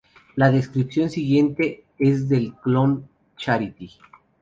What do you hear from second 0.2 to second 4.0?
La descripción siguiente es del clon Charity.